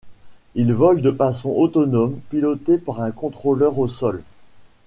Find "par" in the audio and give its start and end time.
2.79-3.01